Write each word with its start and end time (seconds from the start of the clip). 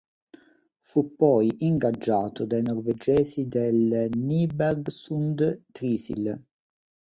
Fu 0.79 1.13
poi 1.15 1.57
ingaggiato 1.59 2.45
dai 2.47 2.63
norvegesi 2.63 3.47
del 3.47 4.09
Nybergsund-Trysil. 4.11 6.39